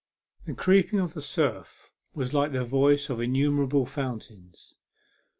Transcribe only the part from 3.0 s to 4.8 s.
of innumerable fountains.